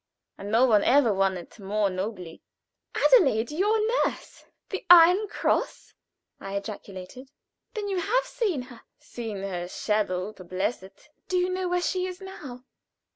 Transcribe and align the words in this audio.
And 0.35 0.49
no 0.49 0.65
one 0.65 0.83
ever 0.83 1.13
won 1.13 1.37
it 1.37 1.59
more 1.59 1.91
nobly." 1.91 2.41
"Adelaide 2.95 3.51
your 3.51 3.77
nurse 4.03 4.45
the 4.69 4.83
Iron 4.89 5.27
Cross?" 5.27 5.93
I 6.39 6.55
ejaculated. 6.55 7.29
"Then 7.75 7.87
you 7.87 7.99
have 7.99 8.25
seen 8.25 8.63
her?" 8.63 8.81
"Seen 8.97 9.43
her 9.43 9.67
shadow 9.67 10.31
to 10.33 10.43
bless 10.43 10.81
it." 10.81 11.09
"Do 11.27 11.37
you 11.37 11.49
know 11.51 11.69
where 11.69 11.83
she 11.83 12.07
is 12.07 12.19
now?" 12.19 12.63